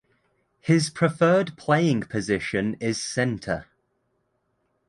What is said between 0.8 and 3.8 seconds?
preferred playing position is centre.